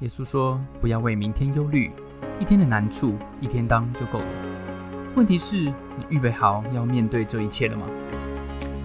[0.00, 1.90] 耶稣说：“不要为明天忧虑，
[2.40, 5.12] 一天的难处一天当就够了。
[5.16, 7.84] 问题是，你预备好要面对这一切了吗？”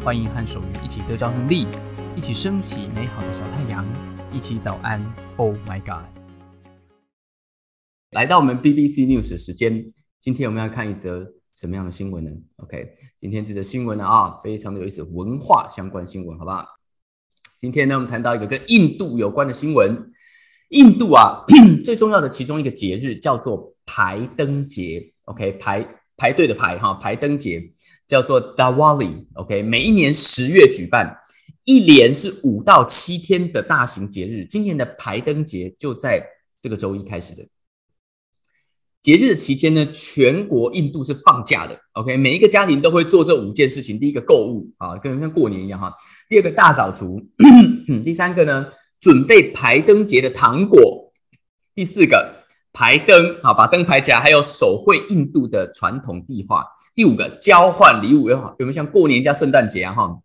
[0.04, 1.68] 欢迎和守愚一起得着能力，
[2.16, 3.86] 一起升起美好的小太阳，
[4.32, 5.00] 一起早安。
[5.38, 6.04] Oh my God！
[8.10, 9.86] 来到我们 BBC News 时间，
[10.20, 12.92] 今天我们要看一则什么样的新闻呢？OK，
[13.22, 16.66] 今天这则新闻呢啊，非常的有意思，文化相关新闻，好不好？
[17.60, 20.08] 今天呢，我们谈到一个跟印度有关的新闻。
[20.74, 21.46] 印度啊，
[21.86, 25.88] 最重要的其中一个节日叫做排灯节，OK，排
[26.18, 27.62] 排队的排哈，排灯节
[28.08, 31.16] 叫做 Diwali，OK，每一年十月举办，
[31.66, 34.46] 一连是五到七天的大型节日。
[34.46, 36.26] 今年的排灯节就在
[36.60, 37.46] 这个周一开始的。
[39.04, 45.92] 节日的期间呢，全国印度是放假的，OK，每一个家庭都会做这五件事情：第一个购物啊，跟像过年一样哈；
[46.30, 47.20] 第二个大扫除；
[48.04, 48.66] 第三个呢。
[49.04, 51.12] 准备排灯节的糖果，
[51.76, 56.66] 第四个排灯，好把灯排起来，还有手绘印度的传统地画。
[56.96, 59.94] 第五个交换礼物，有有没有像过年加圣诞节啊？
[59.94, 60.20] 哈，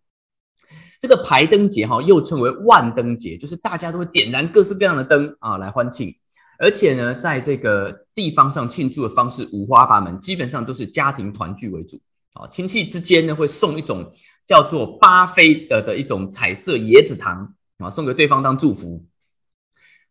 [1.00, 6.14] 这个排灯节哈又称为万灯节，就是大家都会点燃各式各样的灯啊来欢庆，
[6.60, 12.00] 而且呢，在这个地方上庆祝的方式五花八门，基本上都是家庭团聚为主
[12.34, 14.12] 啊，亲戚之间呢会送一种
[14.46, 17.54] 叫做巴菲的的一种彩色椰子糖。
[17.78, 19.04] 啊，送给对方当祝福。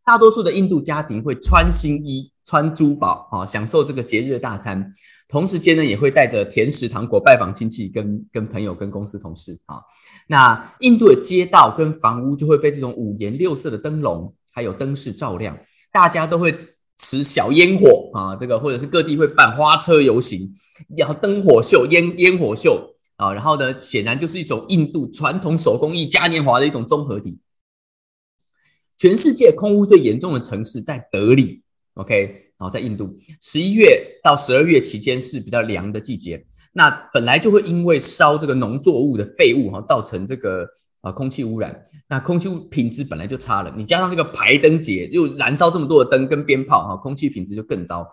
[0.06, 4.94] 大多数的印度家庭会穿新衣、穿珠宝，啊，享受这个节日的大餐。
[5.28, 9.60] 同时间呢，也会带着甜食、糖果拜访亲戚、跟跟朋友、跟公司同事。
[9.66, 9.82] 啊，
[10.28, 15.58] 那印度的街道跟房屋就会被这种五颜六色的灯笼还有灯饰照亮，
[15.92, 16.58] 大家都会
[16.98, 20.56] 持小烟火啊，这个或者是各地会办花车游行，
[20.96, 27.38] 然后灯火秀、烟烟火秀啊，然后呢，显然就是一种印度传统手工艺嘉年华的一种综合体。
[28.98, 31.62] 全世界空污最严重的城市在德里
[31.94, 36.46] ，OK，然后在印度，十一月到十二月期间是比较凉的季节。
[36.74, 40.68] 那本来就会因为烧这个农作物的废物哈，造成这个
[41.02, 41.84] 啊空气污染。
[42.08, 48.08] 那空气品质本来就差了，你加上这个排灯节又燃烧这么多的灯跟鞭炮哈，空气品质就更糟。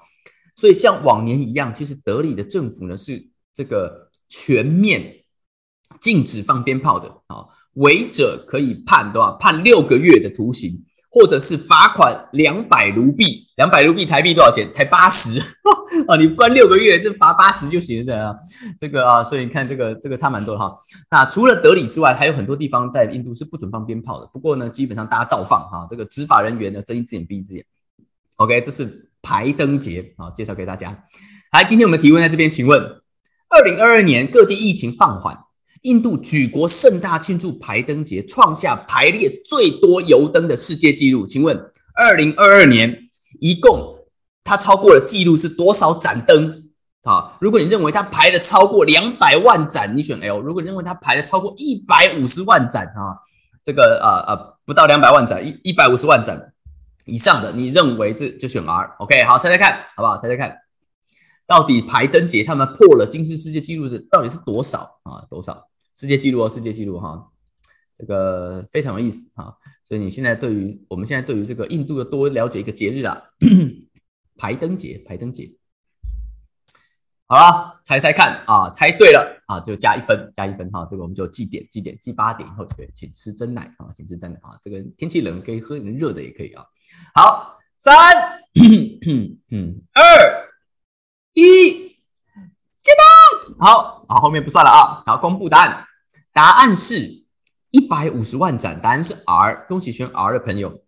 [0.55, 3.23] 所以像往年一样，其实德里的政府呢是
[3.53, 5.25] 这个全面
[5.99, 7.47] 禁止放鞭炮的啊。
[7.75, 9.33] 违者可以判对吧？
[9.41, 13.43] 判六个月的徒刑，或者是罚款两百卢币。
[13.57, 14.67] 两百卢币台币多少钱？
[14.73, 15.39] 才八十
[16.09, 16.17] 啊！
[16.19, 18.37] 你关六个月，就罚八十就行了，这样
[18.81, 20.77] 这个啊，所以你看这个这个差蛮多哈。
[21.09, 24.29] 那除了德里之外，还有很多地方在印度是不准放鞭炮的。
[24.33, 25.87] 不过呢，基本上大家照放哈。
[25.89, 27.65] 这个执法人员呢睁一只眼闭一只眼。
[28.37, 31.05] OK，这是排灯节啊，介绍给大家。
[31.53, 32.83] 来，今天我们提问在这边，请问
[33.49, 35.39] 二零二二年各地疫情放缓。
[35.85, 41.27] 印度举国盛大庆祝排灯节，创下排列最多油灯的世界纪录。
[41.27, 41.55] 请问，
[41.95, 43.95] 二零二二年一共
[44.43, 46.71] 它超过了纪录是多少盏灯？
[47.03, 53.21] 啊，如果你认为它排了超过两百万盏，你选 L；如果你认为它排了超过一百五十万盏，啊，
[53.63, 56.55] 这个呃呃不到两百万盏，一一百五十万盏
[57.05, 58.97] 以上的，你认为这就选 R。
[59.01, 60.17] OK，好，猜猜看，好不好？
[60.17, 60.57] 猜猜看，
[61.47, 65.27] 到底排灯节他们破了金氏世界纪录的到底是多少啊？
[65.29, 65.69] 多少？
[65.95, 67.31] 世界纪录哦，世界纪录哈，
[67.97, 69.57] 这个非常有意思哈。
[69.85, 73.23] 所以你现在对于我们现在对于这个印度要多了解一个节日啊，
[74.37, 75.57] 排灯节，排灯节。
[77.27, 80.87] 好了，猜猜看啊，猜对了啊，就加一分，加一分哈。
[80.89, 84.59] 这个我们就记点，记点，记八点以后，就可以，请吃真奶啊，请吃真奶啊。
[84.63, 86.65] 这个天气冷可以喝点热的也可以啊。
[87.15, 87.97] 好，三，
[89.51, 90.49] 嗯， 二，
[91.33, 91.74] 一。
[93.59, 95.03] 好好，后面不算了啊。
[95.07, 95.85] 好，公布答案，
[96.33, 97.25] 答案是
[97.71, 99.67] 一百五十万盏，答案是 R。
[99.69, 100.81] 恭喜选 R 的朋友，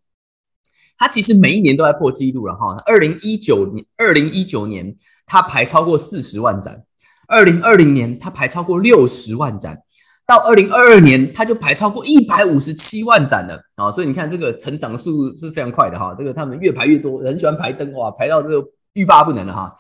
[0.98, 2.82] 他其实每一年都在破纪录了哈。
[2.86, 4.96] 二零一九年，二零一九年
[5.26, 6.84] 他排超过四十万盏，
[7.28, 9.78] 二零二零年他排超过六十万盏，
[10.26, 13.90] 到二零二二年他就排超过一百五十七万盏了啊。
[13.90, 16.14] 所以你看这个成长速度是非常快的哈。
[16.18, 18.62] 这个他们越排越多，很喜欢排灯哇，排到这个
[18.94, 19.72] 欲罢不能了哈。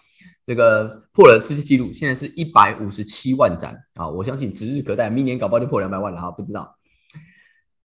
[0.46, 4.08] 这个破了世界纪录，现在是一百五十七万盏啊！
[4.08, 6.30] 我相信指日可待，明年搞不好就破两百万了哈！
[6.30, 6.78] 不知道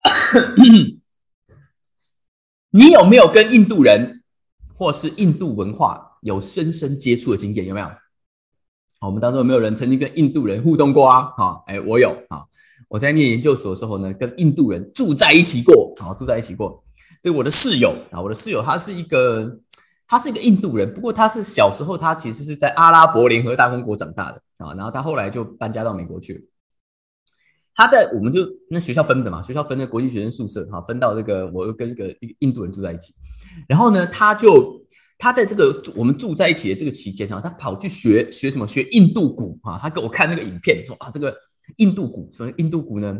[2.70, 4.22] 你有没有跟印度人
[4.76, 7.66] 或是印度文化有深深接触的经验？
[7.66, 7.90] 有没有？
[9.02, 11.34] 我们当中有没有人曾经跟印度人互动过啊？
[11.36, 12.44] 好，哎，我有啊！
[12.88, 16.84] 我在念研究所的时候呢，跟印度人住在一起过，啊，住在一起过。
[17.20, 19.58] 这个我的室友啊，我的室友他是一个。
[20.13, 26.51] 他是一个印度人，不过他是小时候他其实是在阿拉伯联合大公国长大的啊，然后他后来就搬家到美国去。
[27.74, 33.12] 他在我们就那学校分的嘛，学校分的国际学生宿舍哈，分到这个我又跟一个印度人住在一起，
[33.68, 34.86] 然后呢，他就
[35.18, 41.36] 他在这个我们住在一起的这个期间哈，他跑去学学什么学印度鼓哈，他给我看那个影片说啊这个
[41.77, 43.18] 印度鼓，所以印度鼓呢，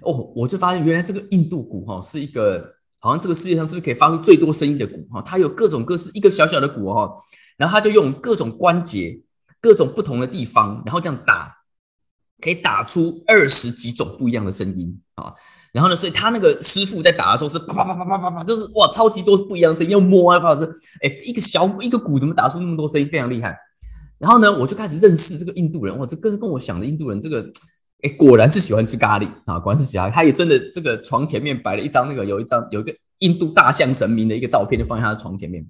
[0.00, 2.73] 哦，我就发现原来这个印度鼓哈是一个
[3.04, 7.08] 好像这个世界上是不是可以发出最多声音的鼓哈，它有各种各式一个小小的鼓哈，
[7.56, 9.22] 然后他就用各种关节
[9.60, 11.54] 各种不同的地方，然后这样打。
[12.42, 15.32] 可以打出二十几种不一样的声音啊，
[15.72, 20.66] 然后呢，所以他那个师傅在打的时候是啪啪啪啪啪啪啪，就是哇，超级多不一样的声音，要摸啊，不好意，
[21.00, 23.56] 哎，一个小鼓一个鼓怎么打出那么多声音，非常厉害。
[24.18, 27.42] 然后呢，我就开始认识这个印度人，哇，这跟跟我想的印度人这个，
[28.04, 35.66] 哎，果然是喜欢吃咖喱啊，果然是喜欢，他也真的这个床前面摆了一张那个有一张有一个印度大象神明的一个照片，就放在他的床前面。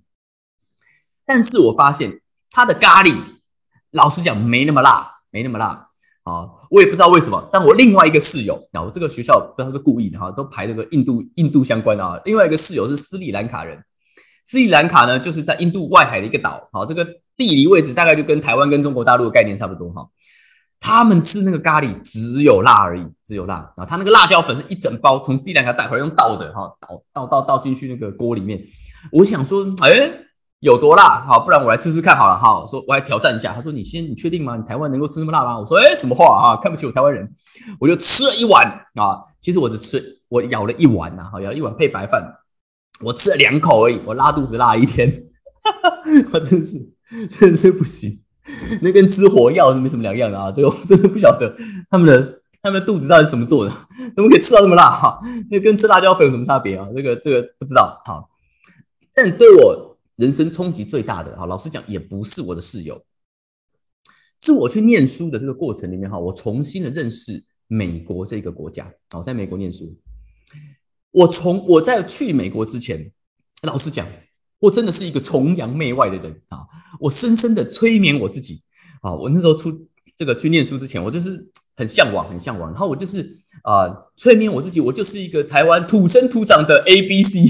[1.25, 2.20] 但是我发现
[2.50, 3.14] 他的咖喱，
[3.92, 5.88] 老实讲没那么辣，没那么辣。
[6.25, 12.19] 啊，我也不知道为什么，但我另外一个室友，啊，我这个学校不是故意的哈，都排这个印度印度相关的啊。
[12.25, 13.78] 另外一个室友是斯里兰卡人，
[14.42, 17.04] 斯里兰卡呢就是在印度外海的一个岛，好，这个
[17.37, 20.08] 地理位置大概就跟台湾跟中国大陆的概念差不多哈。
[20.84, 23.86] 他们吃那个咖喱只有辣而已，只有辣啊。
[23.86, 28.62] 他那个辣椒粉是一整包从斯里兰卡带回来用倒的哈，倒倒倒倒进去那个锅里面。
[29.10, 30.20] 我想说，哎。
[30.60, 31.22] 有多辣？
[31.26, 32.38] 好，不然我来吃吃看好了。
[32.38, 33.52] 哈，说我来挑战一下。
[33.52, 34.56] 他说：“你先，你确定吗？
[34.56, 36.56] 你台湾能够吃那么辣吗？”我说：“哎，什么话啊？
[36.56, 37.30] 看不起我台湾人？”
[37.78, 39.20] 我就吃了一碗啊。
[39.42, 42.26] 其实我只吃，我咬了一碗呐，好，舀了一碗配白饭。
[43.02, 45.10] 我吃了两口而已，我拉肚子拉了一天，
[45.62, 45.98] 哈哈
[46.32, 46.78] 我真是
[47.38, 48.24] 真是不行。
[48.82, 50.52] 那跟吃火药是没什么两样的啊。
[50.52, 51.55] 这个我真的不晓得
[51.91, 53.73] 他们的他们的肚子到底是怎么做的，
[54.14, 54.91] 怎么可以吃到那么辣？
[54.91, 55.20] 哈，
[55.50, 56.88] 那跟吃辣椒粉有什么差别啊？
[56.94, 58.02] 这个这个不知道。
[58.05, 58.29] 好，
[59.14, 59.93] 但对我。
[60.17, 63.05] 人生冲击最大的哈，老实讲也不是我的室友，
[64.41, 68.88] 是我去念书的这个过程里面哈，我重新的认识美国这个国家。
[69.19, 69.93] 我在美国念书，
[71.11, 73.11] 我从我在去美国之前，
[73.62, 74.06] 老实讲，
[74.64, 76.64] 我真的是一个崇洋媚外的人啊！
[76.99, 78.62] 我深深的催眠我自己
[79.02, 79.12] 啊！
[79.12, 79.70] 我那时候出
[80.16, 81.46] 这个去念书之前，我就是
[81.76, 83.28] 很向往，很向往，然后我就是
[83.62, 87.44] 啊，催眠我自己，我就是一个台湾土生土长的 A B C。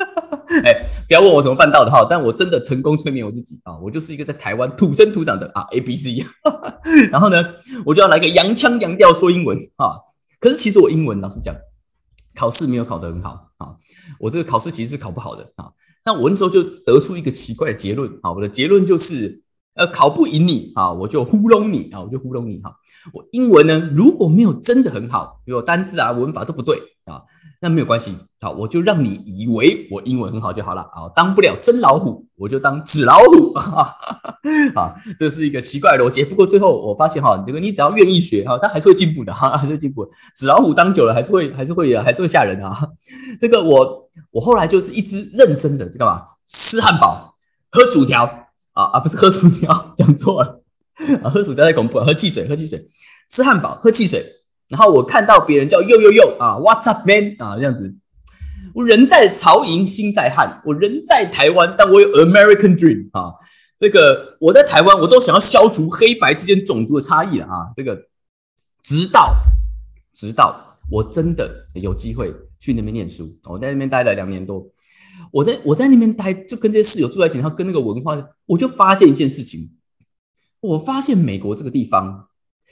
[0.64, 3.78] 哎，不要问我怎么办到的哈，但我真的成功催眠我自己啊！
[3.78, 6.24] 我就是一个在台湾土生土长的啊 A B C，
[7.10, 7.42] 然后呢，
[7.86, 9.96] 我就要来个洋腔洋调说英文啊！
[10.40, 11.54] 可是其实我英文老实讲，
[12.34, 13.76] 考试没有考得很好啊，
[14.18, 15.70] 我这个考试其实是考不好的啊。
[16.04, 19.42] 那我那时候就得出一个奇怪的结论啊，我的结论就是，
[19.74, 22.74] 呃，考不赢你啊，我就糊弄你啊，我就糊弄你哈。
[23.12, 27.22] 我英文呢，如果没有真的很好，比如单字啊、文法都不对啊。
[27.62, 31.12] 那没有关系，好，我就让你以为我英文很好就好了啊！
[31.14, 33.52] 当不了真老虎，我就当纸老虎
[34.74, 34.94] 啊！
[35.18, 36.24] 这是一个奇怪的逻辑。
[36.24, 40.08] 不过最后我发现哈，这个你只要愿意学哈，它还是会进步的哈，还是会进步。
[40.34, 42.74] 纸老虎当久了还是会还是会还是会吓人啊！
[43.38, 46.22] 这个我我后来就是一直认真的，这干嘛？
[46.46, 47.34] 吃汉堡，
[47.70, 48.24] 喝薯条
[48.72, 49.00] 啊啊！
[49.00, 50.62] 不是喝薯条，讲错了
[51.22, 51.28] 啊！
[51.28, 52.88] 喝薯条太恐怖了，喝汽水，喝汽水，
[53.28, 54.39] 吃汉堡，喝汽水。
[54.70, 57.94] 然后我看到别人叫又又又啊，What's up man 啊这样子，
[58.74, 63.34] 我人在曹营心在汉，我人在台湾，但我有 American dream 啊，
[63.78, 68.06] 这个我在台湾我都想要消除黑白之间种族的差异了啊，这个。
[68.82, 69.36] 直到
[70.14, 74.66] 直到我真的有机会去那边念书，我在那边待了两年多，
[75.30, 79.76] 我在我在那边待就跟这些室友住在一起，然后跟那个文化，我就发现一件事情，
[80.60, 82.29] 我发现美国这个地方。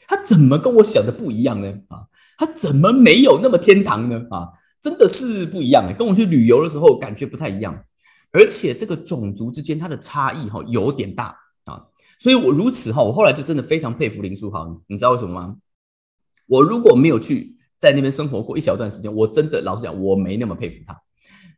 [0.08, 1.68] 他怎么跟我想的不一样呢？
[1.88, 4.22] 啊，他怎么没有那么天堂呢？
[4.30, 4.48] 啊，
[4.80, 7.84] 真的是不一样哎，跟我去旅游的时候感觉不太一样，
[8.32, 11.36] 而且这个种族之间它的差异哈有点大
[11.66, 11.84] 啊，
[12.18, 15.56] 所以我如此哈，我后来就真的非常佩服林书豪，你知道为什么吗？
[16.46, 20.98] 我如果没有去在那边生活过一小段时间，我真的老实讲，我没那么佩服他。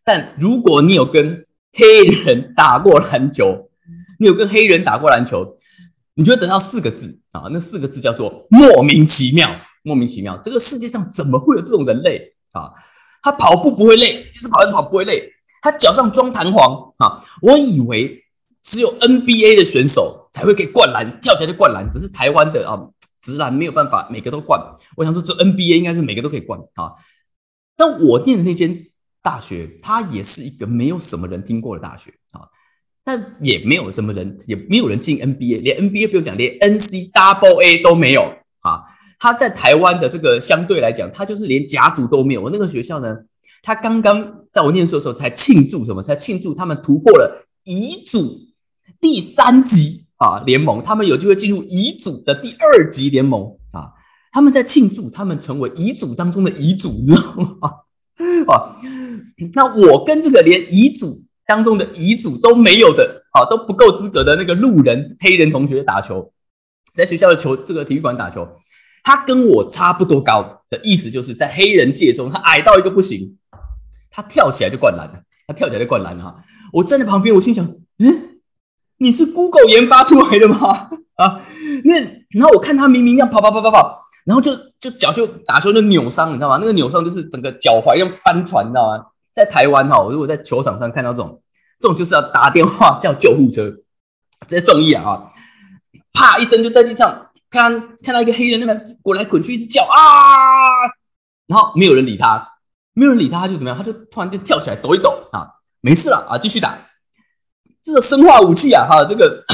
[0.02, 3.70] 但如果你有跟黑人打过篮球，
[4.18, 5.56] 你有跟黑人打过篮球。
[6.20, 9.50] 你就会得到四个字啊，那四个字叫做莫名其妙。
[9.82, 12.70] 莫名其妙，这个世界上怎么会有这种人类啊？
[13.22, 15.32] 他跑步不会累，一直跑一直跑不会累。
[15.62, 17.24] 他脚上装弹簧啊！
[17.40, 18.22] 我以为
[18.62, 21.90] 只有 NBA 的选手才会给灌篮，跳起来就灌篮。
[21.90, 22.78] 只是台湾的啊，
[23.22, 24.60] 直男没有办法每个都灌。
[24.98, 26.92] 我想说，这 NBA 应该是每个都可以灌啊。
[27.74, 28.86] 但我念的那间
[29.22, 32.48] 大学，它也是一个没有什么人听过的大学啊。
[33.04, 38.22] 但也没有什么人，也没有人进 NBA，连 NBA 不用讲，连 NC Double A 都没有
[38.60, 38.82] 啊！
[39.18, 42.42] 他在台湾的这个相对来讲，他就是连甲组都没有。
[42.42, 43.16] 我那个学校呢，
[43.62, 46.02] 他刚刚在我念书的时候才庆祝什么？
[46.02, 48.38] 才庆祝他们突破了乙组
[49.00, 53.92] 第三级啊联盟，他们有机会进入乙组的第二级联盟啊！
[54.32, 57.70] 他们在庆祝他们成为乙组当中的乙组，你知道吗？
[58.46, 58.76] 啊，
[59.54, 66.32] 那我跟这个连乙组当中的遗嘱都没有的，啊，都不够资格的那个路人黑人同学打球，
[66.94, 68.48] 在学校的球这个体育馆打球，
[69.02, 73.36] 他跟我差不多高的意思，就是在黑人界中，他矮到一个不行，
[74.12, 76.36] 他跳起来就灌篮了，他跳起来就灌篮了。
[76.72, 77.66] 我站在旁边，我心想，
[77.98, 78.38] 嗯，
[78.98, 80.90] 你是 Google 研发出来的吗？
[81.16, 81.42] 啊，
[81.84, 81.94] 那
[82.30, 83.98] 然后我看他明明要跑跑跑跑跑。
[84.26, 86.58] 然后就就脚就打球就扭伤，你知道吗？
[86.60, 89.02] 那个扭伤就是整个脚踝像翻船，你知道吗？
[89.34, 91.42] 在台湾哈，如果在球场上看到这种，
[91.78, 93.70] 这种就是要打电话叫救护车，
[94.48, 95.30] 直接送医啊！
[96.12, 99.96] 啪一声就在地上看看到一个黑人那边滚来滚去，一直叫啊，
[101.46, 102.46] 然后没有人理他，
[102.92, 103.76] 没有人理他，他就怎么样？
[103.78, 105.46] 他就突然就跳起来抖一抖啊，
[105.80, 106.76] 没事了啊，继续打。
[107.82, 109.44] 这个生化武器啊，哈，这个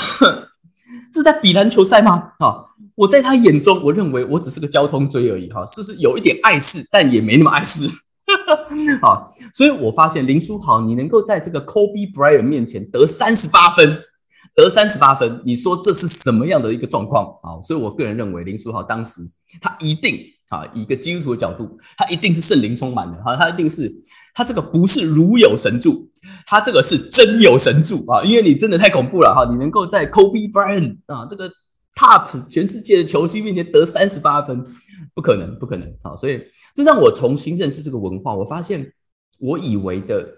[1.12, 2.32] 这在比篮球赛吗？
[2.38, 2.64] 啊？
[2.96, 7.86] 我在他眼中，我认为我只是个交通锥而已，哈，是是有一点碍事，但也没那么碍事，
[9.02, 13.98] 好，所以我发现林书豪，你能够在这个 Kobe Bryant 面前得三十八分，
[14.54, 17.60] 得三十八分，你说这是什么样的一个状况啊？
[17.62, 19.20] 所以我个人认为林书豪当时
[19.60, 23.92] 他一定啊，以一个基督徒的角度，他一定是圣灵充满的，哈，他一定是
[24.34, 26.10] 他这个不是如有神助，
[26.46, 31.50] 他这个是真有神助啊，因为你真的太恐怖了哈，你能够在 Kobe Bryant 啊这个。
[31.98, 34.62] Top 全世界的球星面前得三十八分，
[35.16, 35.90] 不可能，不可能！
[36.02, 36.42] 好，所以
[36.74, 38.36] 这让我重新认识这个文化。
[38.36, 38.92] 我发现
[39.38, 40.30] 我以为的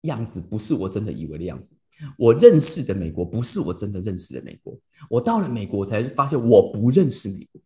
[0.00, 1.76] 样子不是我真的以为的样子，
[2.16, 4.74] 我认识的美国不是我真的认识的美国。
[5.10, 7.60] 我到了美国才发现我不认识美国，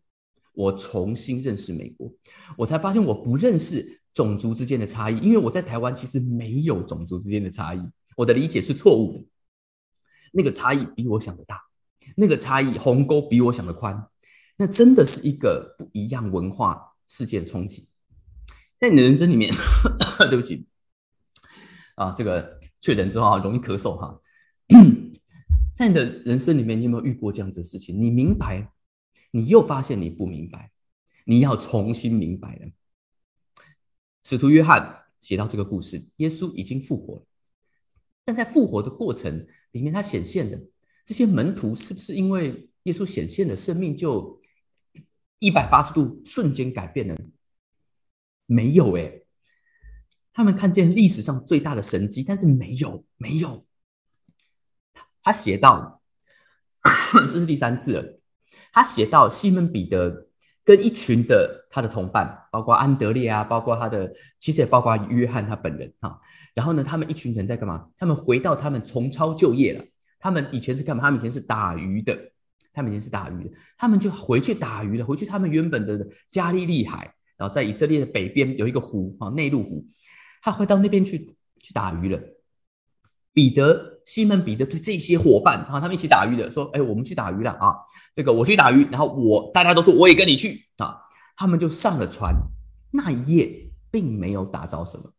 [0.52, 2.12] 我重新认识美国，
[2.58, 5.18] 我才发现我不认识种族之间的差异。
[5.18, 7.80] 因为我在台湾其实没有种族之间的差异，
[8.16, 9.24] 我的理解是错误的，
[10.32, 11.60] 那个差异比我想的大。
[12.16, 14.04] 那个差异鸿沟比我想的宽，
[14.60, 17.88] 那真的是一个不一样文化世界的冲击。
[18.78, 19.50] 在你的人生里面，
[20.28, 20.66] 对不起
[21.94, 24.20] 啊，这个确诊之后，容易咳嗽哈。
[25.74, 27.98] 在你的人生里面，你有没有遇过这样子的事情？
[27.98, 28.70] 你明白，
[29.30, 30.70] 你又发现你不明白，
[31.24, 32.70] 你要重新明白了。
[34.22, 37.22] 使徒约翰写到这个故事，耶稣已经复活了，
[38.26, 40.60] 但在复活的过程里面，他显现的。
[41.06, 44.38] 这些门徒是不是因为耶稣显现的生命就
[45.40, 47.16] 一百八十度瞬间改变了？
[48.46, 49.26] 没有诶，
[50.32, 53.66] 他们看见历史上最大的神迹，但是没有没有。
[55.22, 56.00] 他写到，
[57.30, 58.20] 这是第三次了。
[58.72, 60.28] 他写到西门彼得
[60.64, 66.20] 跟一群的他的同伴，包括安德烈啊，包括他的，其实也包括约翰他本人哈。
[66.54, 67.88] 然后呢，他们一群人在干嘛？
[67.96, 69.84] 他们回到他们重操旧业了。
[70.18, 71.02] 他们以前是干嘛？
[71.02, 72.32] 他们以前是打鱼的，
[72.72, 79.84] 他们以前是打鱼的，他们就回去打鱼了，回去他们原本的加利利海，然后在以色列的北边有一个湖啊，内陆湖，
[80.42, 81.18] 他会到那边去
[81.58, 82.20] 去打鱼了。
[83.32, 87.74] 彼得、西门彼得对这些伙伴啊，他们一起打鱼的，说：“哎，我们去打鱼了啊！
[88.14, 90.96] 这个我去打鱼，然后我大家都说我也跟你去啊。”
[91.36, 92.34] 他们就上了船，
[92.92, 95.12] 那一夜并没有打着什么。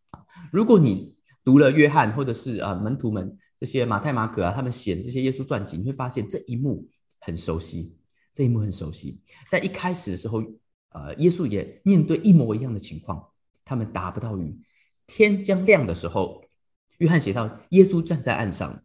[0.52, 3.38] 如果你读了约翰或者是啊门徒们。
[3.62, 6.84] 这些马太、马可啊，他们写的这些耶稣传记，你会发现这一幕
[7.22, 7.98] 很熟悉，
[8.34, 9.22] 这一幕很熟悉。
[9.50, 10.44] 在一开始的时候，
[10.90, 13.30] 呃，耶稣也面对一模一样的情况，
[13.64, 14.60] 他们打不到鱼。
[15.08, 16.44] 天将亮的时候，
[16.98, 18.84] 约翰写到耶稣站在岸上，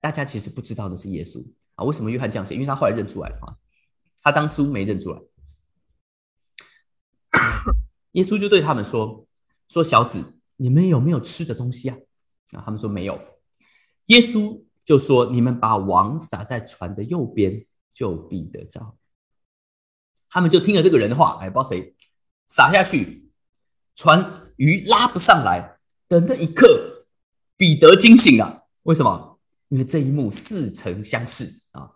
[0.00, 1.44] 大家其实不知道的是耶稣
[1.74, 1.84] 啊。
[1.84, 2.54] 为什么约翰这样写？
[2.54, 3.56] 因为他后来认出来了啊，
[4.22, 5.20] 他当初没认出来。
[8.12, 9.26] 耶稣就对他们说
[9.68, 11.96] ：“说小子，你们有没有吃的东西啊？”
[12.52, 13.20] 啊，他们说没有。
[14.06, 18.96] 耶稣就说：“你们把网撒在船的右边，就必得着。”
[20.28, 21.96] 他们就听了这个人的话，哎，不知道谁
[22.46, 23.30] 撒下去，
[23.94, 25.78] 船鱼拉不上来
[26.08, 27.06] 的那一刻，
[27.56, 28.68] 彼得惊醒了。
[28.84, 29.38] 为什么？
[29.68, 31.90] 因为这一幕似曾相识啊！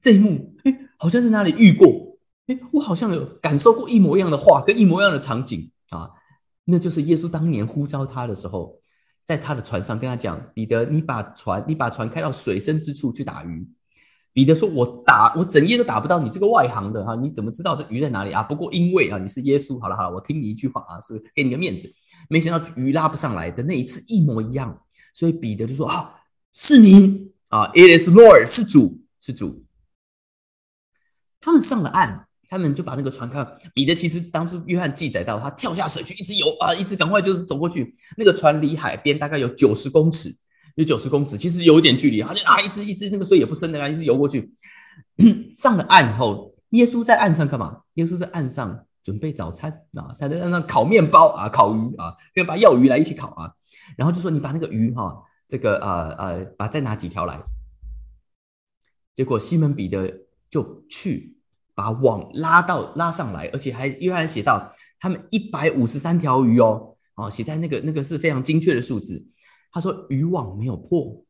[0.00, 2.18] 这一幕，哎，好像是哪里遇过？
[2.46, 6.10] 哎，我好像有感受过一模一样的话，跟一模一样的场景啊！
[6.64, 8.78] 那就是耶稣当年呼召他的时候。
[9.22, 13.68] 在他的船上跟他讲：“彼得，你把船，你把船开到水深之处去打鱼。”
[14.32, 18.42] 彼得说：“我打，我整夜都打不到你这个外行的哈，你怎么知道这鱼在哪里啊？
[18.42, 21.92] 不过因为啊，你是耶稣，好了好了，我听你一句话啊，是给你个面子。
[22.28, 24.82] 没想到鱼拉不上来的那一次一模一样，
[25.14, 26.22] 所以彼得就说：啊，
[26.52, 29.64] 是你啊，It is Lord，是主，是主。
[31.40, 37.94] 他们上了岸。”他们就把那个船看，彼得其实当初约翰记载到，他跳下水去，一直游啊，一直赶快就是走过去。
[38.16, 40.34] 那个船离海边大概有九十公尺，
[40.76, 42.20] 有九十公尺，其实有一点距离。
[42.22, 44.54] 他就啊，一只一只那个水也不深的啊，一直游过去。
[45.56, 47.82] 上了岸以后，耶稣在岸上干嘛？
[47.94, 53.52] 耶稣在岸上准备早餐啊，他在那烤面包啊，烤鱼啊，跟把要鱼来一起烤啊，
[53.96, 57.42] 然后就说你把那个鱼哈，这个呃呃，把再拿几条来。
[59.14, 60.10] 结果西门彼得
[60.48, 61.36] 就去
[61.74, 69.26] 把网拉到拉上来，而且还约翰写到他们一百五十三条鱼哦，哦，写在那个那个是非常精确的数字。
[69.70, 71.24] 他说渔网没有破，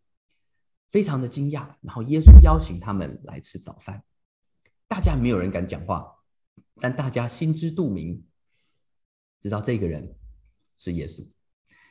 [0.91, 1.75] 非常的惊讶。
[1.81, 4.03] 然后耶稣邀请他们来吃早饭，
[4.89, 6.17] 大家没有人敢讲话。
[6.77, 8.25] 但大家心知肚明，
[9.39, 10.17] 知道这个人
[10.79, 11.29] 是耶稣，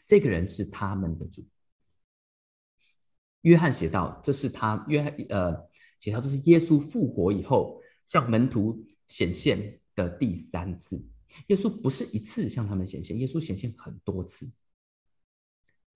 [0.07, 1.47] 这个人是他们的主。
[3.41, 11.05] 约翰写道：“这是他约翰呃写道，这是耶稣复活以后向门徒显现的第三次。
[11.47, 14.51] 耶稣不是一次向他们显现，耶稣显现很多次。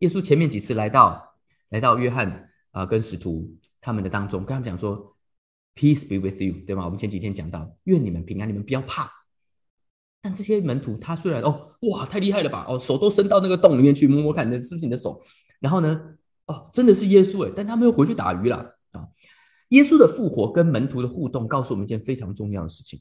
[0.03, 1.33] 耶稣前面几次来到
[1.69, 5.09] 来到约翰啊跟使徒他们的当中，跟他们讲说。”
[5.75, 6.85] Peace be with you，对吗？
[6.85, 9.09] 我们前几天讲到，愿你们平安，你们不要怕。
[10.21, 12.63] 但这些门徒，他虽然哦，哇，太厉害了吧？
[12.69, 15.19] 哦，手都伸到那个洞里面去摸摸看，那是不是你的手？
[15.59, 15.99] 然后呢，
[16.45, 18.57] 哦，真的是耶稣诶，但他们又回去打鱼了
[18.91, 19.09] 啊。
[19.69, 22.99] 耶稣的复活跟门徒的互动，告诉我们一件非常重要的事情。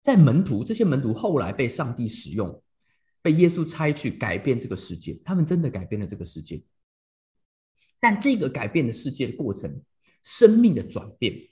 [0.00, 2.61] 在门徒这些门徒后来被上帝使用，
[3.22, 6.62] 被耶稣差去改变这个世界，他们真的改变了这个世界。
[7.98, 9.82] 但这个改变的世界的过程。
[10.24, 11.48] 生命的转变，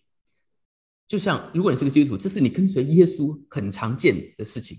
[1.09, 4.79] 就像如果你是个基督徒，这是你跟随耶稣很常见的事情。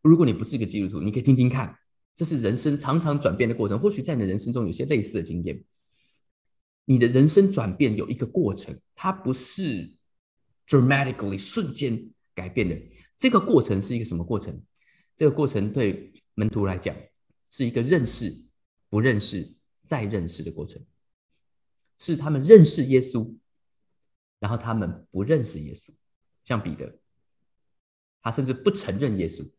[0.00, 1.76] 如果你不是一个基督徒，你可以听听看，
[2.14, 3.80] 这是人生常常转变的过程。
[3.80, 5.64] 或许在你的人生中有些类似的经验。
[6.84, 9.92] 你的人生转变有一个过程，它不是
[10.68, 12.80] dramatically 瞬间改变的。
[13.18, 14.62] 这个过程是一个什么过程？
[15.16, 16.94] 这个过程对门徒来讲
[17.50, 18.32] 是一个认识、
[18.88, 20.80] 不认识、再认识的过程。
[21.98, 23.34] 是他们认识耶稣，
[24.38, 25.94] 然后他们不认识耶稣，
[26.44, 26.98] 像彼得，
[28.20, 29.50] 他甚至不承认耶稣，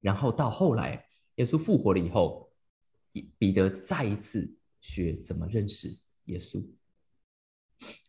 [0.00, 2.52] 然后到后来耶稣复活了以后，
[3.38, 5.88] 彼得再一次学怎么认识
[6.24, 6.66] 耶稣。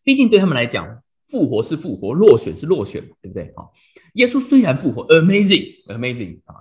[0.03, 3.53] 毕竟对他们来讲，复活是复活，落选是落选，对不对？
[3.55, 3.69] 啊，
[4.15, 6.55] 耶稣虽然复活，amazing，amazing 啊，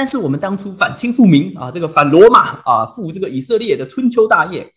[0.00, 4.72] 但是我们当初反清复明啊，这个反罗马啊，复这个以色列的春秋大业，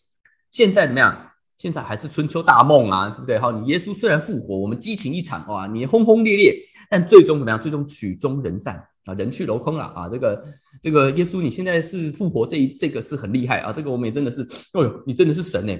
[0.52, 1.18] 现在怎么样？
[1.56, 3.40] 现在还是春秋大梦啊，对不对？
[3.40, 6.54] 好，你耶稣虽然复活，我们激情一场哇，你轰轰烈烈，
[6.90, 7.58] 但最终怎么样？
[7.58, 10.10] 最终曲终人散啊，人去楼空了啊！
[10.10, 10.44] 这个
[10.82, 13.72] 这个耶稣，你现在是复活，这这个是很厉害啊！
[13.72, 14.42] 这个我们也真的是，
[14.74, 15.74] 哦呦，你真的是神呢。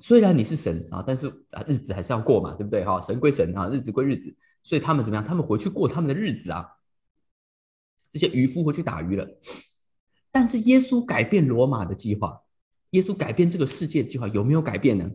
[0.00, 2.84] 虽然你是神啊，但是啊，日子还是要过嘛，对不对？
[2.84, 5.24] 哈，神归神啊，日子归日子，所以他们怎么样？
[5.24, 6.66] 他们回去过他们的日子啊。
[8.10, 9.26] 这些渔夫回去打鱼了，
[10.32, 12.40] 但是耶稣改变罗马的计划。
[12.90, 15.08] 耶稣改变这个世界的计划有没有改变呢？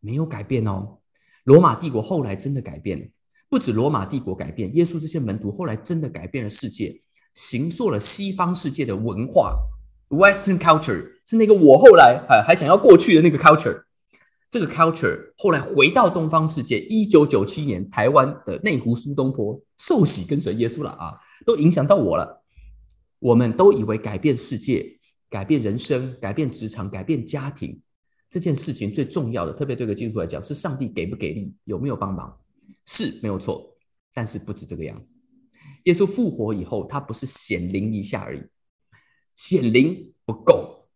[0.00, 1.00] 没有改变哦。
[1.44, 3.06] 罗马帝国后来真的改变了，
[3.50, 7.02] 不止罗马帝国改变，耶稣这些门徒后来真的改变了世界，
[7.34, 9.54] 形塑了西方世界的文化
[10.08, 13.82] ，Western culture 是那个我后来啊还想要过去的那个 culture。
[14.48, 22.44] 这个 culture 后来回到东方世界，一九九七年台湾的内湖苏东坡受洗跟随耶稣了啊，都影响到我了。
[23.18, 24.96] 我们都以为改变世界。
[25.30, 27.80] 改变人生、改变职场、改变家庭
[28.28, 32.36] 这件事情最重要的，特别对个基督徒来讲，是上帝给不给力，有没有帮忙，
[32.84, 33.76] 是没有错。
[34.12, 35.14] 但是不止这个样子，
[35.84, 38.42] 耶稣复活以后，他不是显灵一下而已，
[39.36, 40.88] 显灵不够。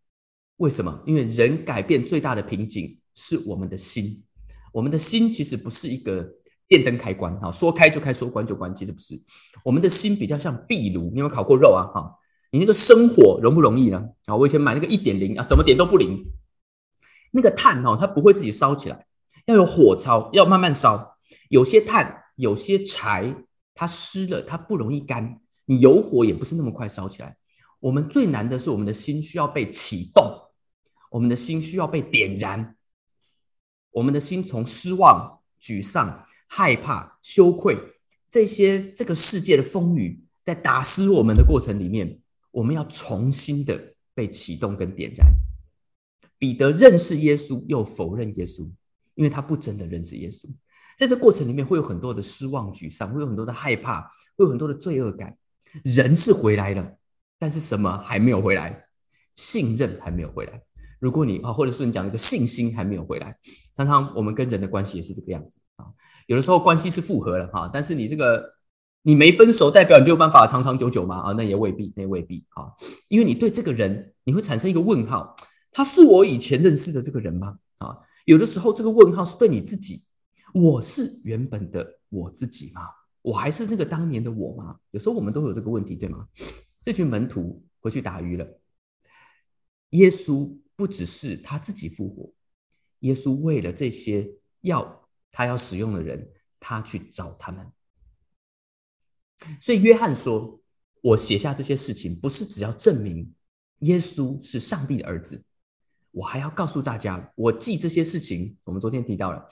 [0.57, 1.05] 为什么？
[1.07, 4.25] 因为人改变最大的瓶颈是我们的心，
[4.73, 6.29] 我们的心其实不是一个
[6.69, 9.21] 电灯开关哈，说开就开，说关就关，其实不是。
[9.65, 11.87] 我们的心比较像壁炉，你有没有烤过肉啊？
[11.95, 12.19] 哈。
[12.51, 14.11] 你那个生火容不容易呢？
[14.27, 16.25] 啊，我以前买那个一点零啊，怎么点都不灵。
[17.33, 19.07] 那个炭哈，它不会自己烧起来，
[19.47, 21.19] 要有火烧，要慢慢烧。
[21.49, 23.35] 有些炭，有些柴，
[23.75, 25.41] 它湿了，它不容易干。
[25.65, 27.37] 你有火也不是那么快烧起来。
[27.81, 30.25] 我们最难的是我们的心需要被启动，
[31.11, 32.77] 我们的心需要被点燃。
[33.91, 36.25] 我们的心从失望、沮丧、
[36.57, 37.77] 害怕、羞愧
[38.31, 42.21] 这些这个世界的风雨，在打湿我们的过程里面。
[42.53, 45.27] 我们要重新的被启动跟点燃。
[46.39, 48.71] 彼得认识耶稣，又否认耶稣，
[49.17, 50.49] 因为他不真的认识耶稣。
[50.97, 54.03] 在这过程里面，会有很多的失望、沮丧，会有很多的害怕，
[54.37, 55.37] 会有很多的罪恶感。
[55.83, 56.97] 人是回来了，
[57.37, 58.87] 但是什么还没有回来？
[59.35, 60.63] 信任还没有回来。
[61.01, 63.37] 如果你啊，或者是你讲一个信心还没有回来，
[63.75, 65.59] 常常我们跟人的关系也是这个样子。
[66.27, 68.55] 有的时候关系是复合了哈，但是你这个。
[69.07, 71.19] 你没分手，代表你就有办法长长久久吗？
[71.19, 72.73] 啊，那也未必，那也未必啊，
[73.09, 75.37] 因为你对这个人，你会产生一个问号：
[75.71, 77.59] 他是我以前认识的这个人吗？
[77.77, 80.01] 啊，有的时候这个问号是对你自己，
[80.55, 82.81] 我是原本的我自己吗？
[83.21, 84.79] 我还是那个当年的我吗？
[84.93, 86.27] 有时候我们都有这个问题，对吗？
[86.83, 88.59] 这群门徒回去打鱼了。
[89.91, 92.33] 耶稣不只是他自己复活，
[93.01, 94.31] 耶稣为了这些
[94.63, 95.04] 要
[95.35, 97.73] 他要使用的人，他去找他们。
[99.61, 100.61] 所以约翰说
[101.03, 103.35] ：“我写下这些事情，不是只要证明
[103.81, 105.45] 耶稣是上帝的儿子，
[106.13, 108.57] 我还要告诉大家，我记这些事情。
[108.63, 109.49] 我们昨天提到了，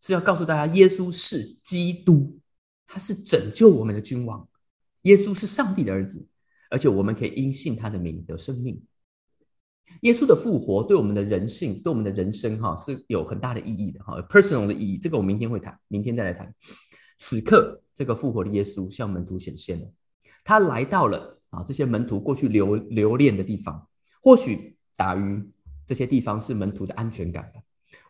[0.00, 2.40] 是要告诉大家，耶稣是基督，
[2.86, 4.48] 他是拯救我们的君王，
[5.02, 6.26] 耶稣是上帝的儿子，
[6.70, 8.82] 而且我们可以因信他的名得生命。
[10.02, 14.98] 耶稣的复活对我们的人性，对我们的人生，哈是有很大的意义的，哈，personal 的意义。
[14.98, 16.54] 这个我明天会谈，明天再来谈。
[17.18, 19.86] 此刻。”这个复活的耶稣向门徒显现了，
[20.44, 23.88] 他来到了啊这些门徒过去留留恋的地方。
[24.22, 25.42] 或许打鱼
[25.86, 27.60] 这些地方是门徒的安全感吧，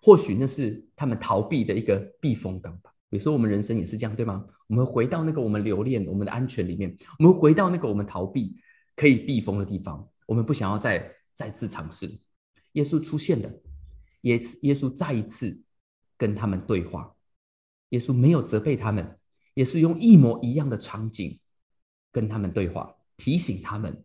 [0.03, 2.91] 或许那是他们逃避的一个避风港吧。
[3.11, 4.45] 有时候我们人生也是这样，对吗？
[4.67, 8.57] 我们回到那个我们留恋、我们的安全里面，我们回到那个我们逃避
[8.97, 12.11] 可以避风的地方，我们不想要再再次尝试。
[12.73, 13.49] 耶稣出现了，
[14.23, 15.63] 耶耶稣再一次
[16.17, 17.15] 跟他们对话，
[17.91, 19.17] 耶稣没有责备他们。
[19.55, 21.41] 也是用一模一样的场景
[22.13, 24.05] 跟他们对话，提醒他们，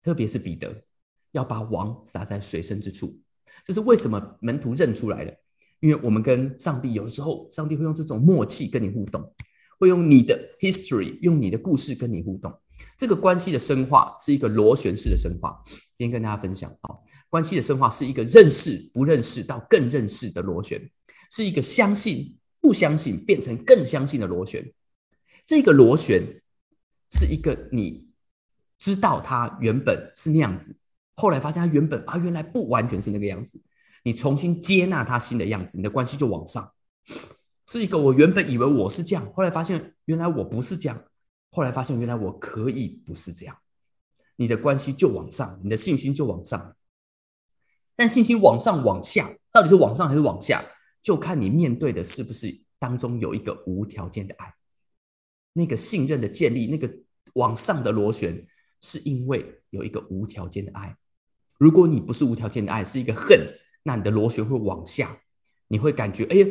[0.00, 0.84] 特别是彼得，
[1.32, 3.20] 要把网撒在水深之处。
[3.64, 5.34] 这是为什么门徒认出来了？
[5.80, 9.34] 因为我们跟上帝有时候，上帝会用这种默契跟你互动，
[9.80, 12.56] 会用你的 history，用你的故事跟你互动。
[12.98, 15.62] 这个关系的深化是一个螺旋式的深化。
[15.94, 16.94] 今天跟大家分享啊，
[17.28, 20.90] 关系的深化是一个认识不认识到更认识的螺旋，
[21.30, 22.36] 是一个相信。
[22.58, 24.72] 不相信变成更相信的螺旋，
[25.46, 26.20] 这个螺旋
[27.12, 28.08] 是一个你
[28.76, 30.76] 知道它原本是那样子，
[31.14, 33.62] 后来发现它原本啊原来不完全是那个样子，
[34.02, 36.68] 你重新接纳它新的样子，你的关系就往上。
[37.68, 41.00] 是一个我原本以为我是这样，后来发现原来我不是这样，
[41.56, 43.56] 后来发现原来我可以不是这样，
[44.36, 46.76] 你的关系就往上，你的信心就往上。
[47.94, 50.62] 但信心往上往下，到底是往上还是往下？
[51.02, 54.52] 就看你面对的是不是当中有一个无条件的爱，
[55.54, 56.94] 那个信任的建立，那个
[57.32, 58.46] 往上的螺旋，
[58.82, 60.94] 是因为有一个无条件的爱。
[61.58, 63.40] 如果你不是无条件的爱，是一个恨，
[63.82, 65.22] 那你的螺旋会往下，
[65.68, 66.46] 你会感觉，哎呀，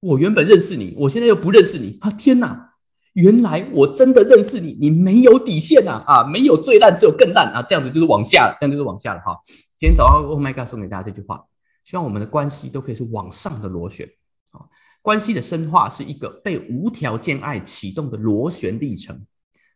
[0.00, 2.10] 我原本认识你，我现在又不认识你啊！
[2.12, 2.75] 天哪，
[3.16, 6.04] 原来我真的认识你，你没有底线呐！
[6.06, 7.62] 啊，没有最烂，只有更烂啊！
[7.62, 9.40] 这样子就是往下，这样就是往下了哈。
[9.78, 11.42] 今天早上，Oh my God，送给大家这句话。
[11.82, 14.06] 希望我们的关系都可以是往上的螺旋
[14.50, 14.68] 啊！
[15.00, 19.26] 关系的深化是一个被无条件爱启动的螺旋历程，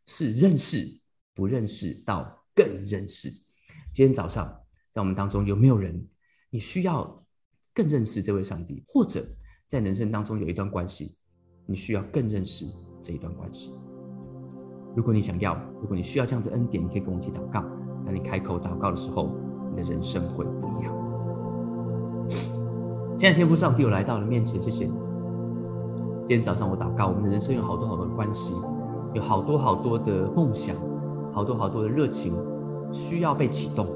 [0.04, 1.00] 是认识
[1.34, 3.30] 不认识到更认识。
[3.94, 4.54] 今天早上
[4.90, 6.06] 在我们当中有没有人，
[6.50, 7.24] 你需要
[7.72, 9.24] 更认识这位上帝，或者
[9.66, 11.16] 在人生当中有一段关系，
[11.66, 12.66] 你需要更认识
[13.00, 13.72] 这一段关系？
[14.96, 17.64] 如果你想要，如果你需要这样子恩典，你可以跟我一起祷告。
[18.04, 19.30] 当你开口祷告的时候，
[19.70, 20.94] 你的人生会不一样。
[23.18, 24.92] 现在天父上帝又来到了面前，谢谢你。
[26.26, 28.54] 今天早上我祷告，我们的人生有好多好多的关系，
[29.14, 30.74] 有好多好多的梦想，
[31.32, 32.32] 好多好多的热情，
[32.90, 33.86] 需要被启动，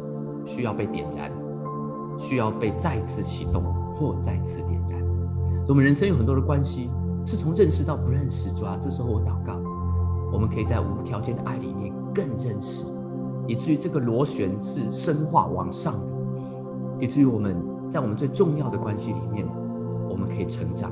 [0.45, 1.33] 需要被点燃，
[2.19, 3.63] 需要被再次启动
[3.97, 5.03] 或再次点燃。
[5.69, 6.91] 我们人生有很多的关系，
[7.25, 8.53] 是从认识到不认识。
[8.55, 9.59] 主啊，这时候我祷告，
[10.33, 12.87] 我们可以在无条件的爱里面更认识，
[13.47, 16.13] 以至于这个螺旋是深化往上的，
[17.01, 17.57] 以至于我们。
[17.91, 19.47] 在我们最重要的关系里面，
[20.09, 20.91] 我们可以成长，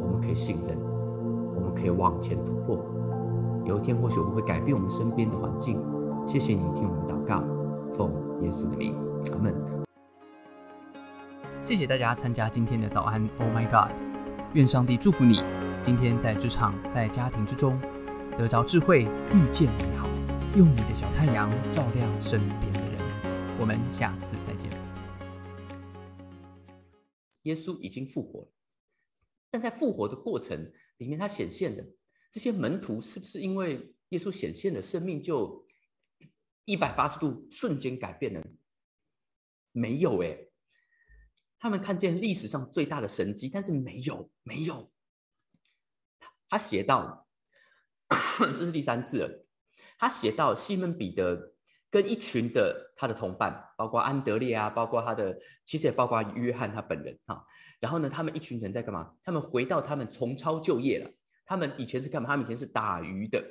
[0.00, 0.78] 我们可以信任，
[1.54, 2.78] 我们可以往前突破。
[3.66, 5.78] 有一天，或许我们会改变我们身边的环境。
[6.24, 7.44] 谢谢你听我们祷告，
[7.90, 8.94] 奉耶稣的名，
[9.34, 9.54] 阿门。
[11.62, 13.90] 谢谢大家参加今天的早安，Oh my God！
[14.54, 15.40] 愿上帝祝福你，
[15.82, 17.80] 今天在职场、在家庭之中
[18.36, 20.06] 得着智慧，遇见美好，
[20.54, 23.00] 用你的小太阳照亮身边的人。
[23.58, 24.70] 我们下次再见。
[27.44, 28.52] 耶稣已经复活了，
[29.50, 31.82] 但在复活的过程里面，他显现的
[32.30, 35.66] 这些门徒，是不是因为耶稣显现的生命就
[36.66, 38.46] 一百八十度瞬间改变了？
[39.72, 40.36] 没有哎，
[41.58, 44.92] 他们看见历史上最大的神迹，但是没有，没有。
[46.50, 47.26] 他写到，
[48.38, 49.46] 这是第三次了。
[49.98, 51.54] 他写到西门彼得。
[51.92, 57.44] 跟一群的他的同伴，包括安德烈啊，包括他的，其实也包括约翰他本人哈。
[57.80, 59.12] 然后呢，他们一群人在干嘛？
[59.24, 61.10] 他们回到他们重操旧业了。
[61.44, 62.28] 他们以前是干嘛？
[62.28, 63.44] 他们以前是打鱼的，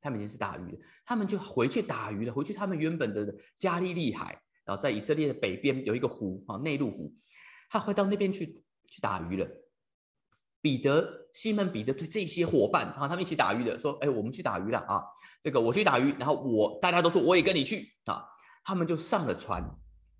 [0.00, 2.32] 他们以前是打鱼的，他们就回去打鱼了。
[2.32, 7.14] 回去他们原本的加利利海，然后在以色列的北边有一个湖啊，内陆湖，
[7.68, 8.46] 他回到那边去
[8.86, 9.46] 去打鱼了。
[10.62, 15.02] 彼得、西门彼得对这些伙伴啊，他们一起打鱼的，说：“哎，我们去打鱼了啊！
[15.42, 18.24] 这个我去打鱼，然后我大家都说我也跟你去啊。”
[18.64, 19.62] 他们就上了船。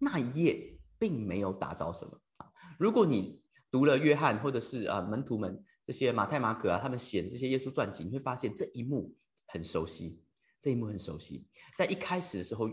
[0.00, 2.50] 那一夜并没有打着什么啊。
[2.76, 9.14] 如果你读了约翰或者是啊门徒们这些马太、马可啊，他们写的这些耶稣传记，你会发现这一幕
[9.46, 10.20] 很熟悉。
[10.60, 12.68] 这一幕很熟悉，在一开始的时候，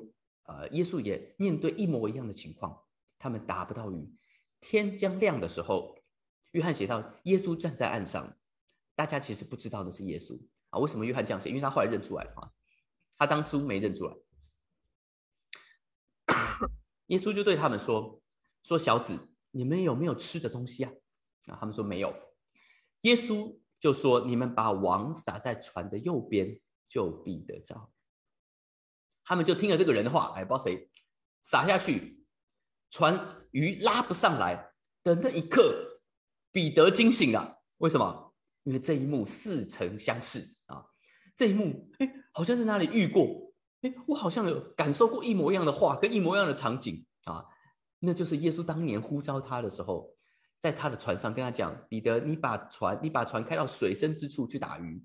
[0.48, 2.76] 呃，耶稣也面对一模一样的情况，
[3.20, 4.12] 他们打不到鱼。
[4.60, 5.99] 天将亮的时候。
[6.52, 8.38] 约翰写到，耶稣站在岸上，
[8.96, 10.80] 大家其实不知道的是耶稣啊。
[10.80, 11.50] 为什么约翰这样写？
[11.50, 12.52] 因为他后来认出来了啊，
[13.18, 14.16] 他当初没认出来。
[17.08, 18.22] 耶稣就对他们说
[18.64, 20.92] ：“说小子，你们有没有吃的东西啊？”
[21.48, 22.14] 啊，他们说没有。
[23.02, 27.92] 耶稣就说：“你们把网撒在船的右边，就必得着。”
[29.24, 30.90] 他们就听了这个人的话，哎，不知道谁
[31.42, 32.26] 撒下去，
[32.90, 35.89] 船鱼拉不上来的那一刻。
[36.52, 38.34] 彼得惊醒了，为什么？
[38.64, 40.84] 因为这一幕似曾相识啊！
[41.36, 43.54] 这一幕，哎，好像在哪里遇过？
[43.82, 47.46] 哎，我好像有感受过一模一样的话，跟一模一样的场景啊！
[48.00, 50.14] 那就是耶稣当年呼召他的时候，
[50.60, 55.02] 在他的船上跟他讲：“彼得，你把船，你把船开到水深之处去打鱼。”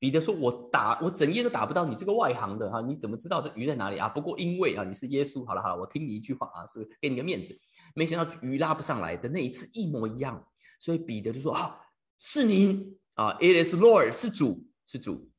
[0.00, 4.08] 彼得说：“我打，我整夜都打不到你这个外行的哈，你怎么知道这鱼在哪里啊？
[4.08, 7.56] 不过因为啊，你是耶稣，好了好了，我听你一句话啊，是给你个面子。
[7.94, 10.44] 没想到鱼拉不上来的那一次一模一样。”
[10.80, 11.78] 所以彼得就说：“啊，
[12.18, 15.30] 是你啊，It is Lord，是主，是主。”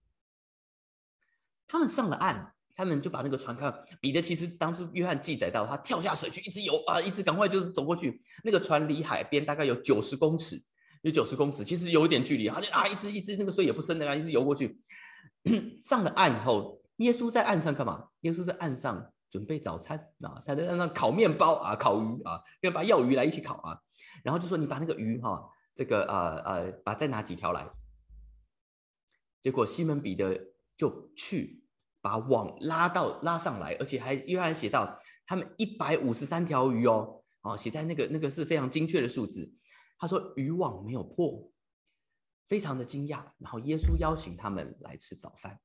[1.67, 3.73] 他们上了岸，他们就把那个船开。
[3.99, 8.21] 彼得其实当初约翰记载到，他跳下水去，一直游啊，一直赶快就是走过去。
[8.43, 10.61] 那个船离海边大概有九十公尺，
[11.01, 12.47] 有九十公尺，其实有一点距离。
[12.47, 14.79] 他就啊，一直一直那个水也不深的啊，一直游过去。
[15.81, 18.09] 上了岸以后，耶稣在岸上干嘛？
[18.21, 23.81] 耶稣在岸上准备早餐啊，他在岸上烤面包啊，烤鱼啊，要把要鱼来一起烤啊。
[24.23, 27.69] 然后就说你把那个鱼哈，这个呃呃，把再拿几条来。
[29.41, 31.63] 结果西门彼得就去
[32.01, 39.53] 把网拉到拉上来，而且还约翰写到他们一百五十三条鱼哦，哦写在那个那个是非常精确的数字。
[39.97, 41.51] 他说渔网没有破，
[42.47, 43.31] 非常的惊讶。
[43.37, 45.59] 然后耶稣邀请他们来吃早饭，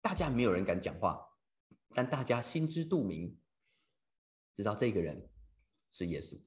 [0.00, 1.20] 大家没有人敢讲话，
[1.94, 3.38] 但大家心知肚明，
[4.54, 5.28] 知道这个人
[5.90, 6.40] 是耶稣。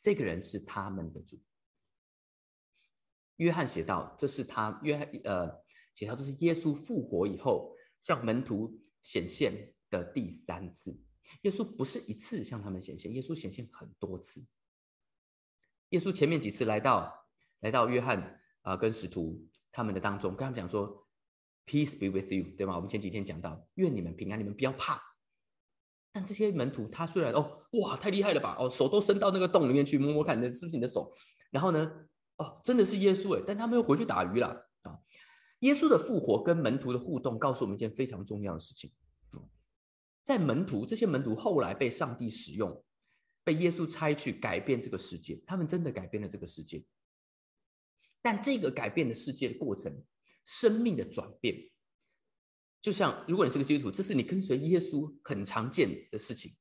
[0.00, 1.40] 这个人是他们的主。
[3.36, 11.00] 约翰写道：“这是他约翰呃写到这是耶稣复活以后向门徒显现的第三次。
[11.42, 14.44] 耶稣不是一次向他们显现，耶稣显现很多次。
[15.90, 17.28] 耶稣前面几次来到
[17.60, 21.06] 来到约翰啊跟使徒他们的当中，跟他们讲说
[21.66, 22.76] ：‘Peace be with you’，对吗？
[22.76, 25.02] 我们前几天讲到，愿你们平安，你们不要怕。”
[26.18, 31.08] 但这些门徒，他虽然哦，哇，太厉害了吧，哦，手都伸到那个洞里面去摸摸看，那是不是你的手？
[31.52, 31.88] 然后呢，
[32.38, 34.48] 哦，真的是耶稣哎，但他们又回去打鱼了
[34.82, 34.98] 啊。
[35.60, 38.90] 耶稣的复活跟门徒的互动，告诉我们一件非常重要的事情：
[40.24, 42.84] 在门徒这些门徒后来被上帝使用，
[43.44, 46.84] 被耶稣差去改变这个世界，他们真的改变了这个世界。
[48.20, 50.02] 但这个改变的世界的过程，
[50.44, 51.54] 生命的转变。
[52.80, 56.54] 就像如果你是个基督徒，这是你跟随耶稣很常见的事情。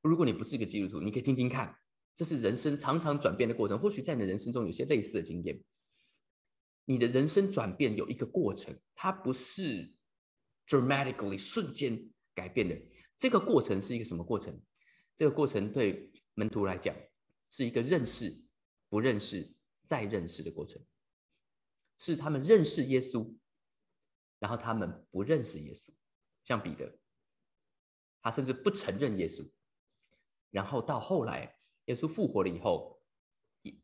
[0.00, 1.76] 如果你不是一个基督徒，你可以听听看，
[2.14, 3.78] 这是人生常常转变的过程。
[3.78, 5.62] 或许在你的人生中有些类似的经验。
[6.86, 9.94] 你的人生转变有一个过程，它不是
[10.66, 12.80] dramatically 瞬间改变的。
[13.18, 14.58] 这个过程是一个什么过程？
[15.14, 16.96] 这个过程对门徒来讲
[17.50, 18.44] 是一个认识、
[18.88, 20.82] 不认识、再认识的过程，
[21.98, 23.30] 是他们认识耶稣。
[24.40, 25.90] 然后他们不认识耶稣，
[26.42, 26.98] 像彼得，
[28.20, 29.48] 他甚至不承认耶稣。
[30.50, 33.00] 然后到后来，耶稣复活了以后，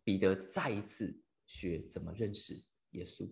[0.02, 2.54] 彼得再一次学怎么认识
[2.90, 3.30] 耶稣。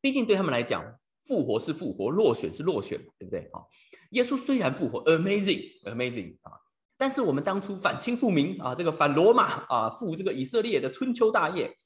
[0.00, 3.48] 毕竟对他们来讲，复活是复活，落选是落选，对不对？
[3.52, 3.70] 好，
[4.10, 6.52] 耶稣虽然复活，amazing，amazing 啊，
[6.96, 11.78] 但是我们当初反清复明啊，这个反罗马啊，复这个以色列的春秋大业，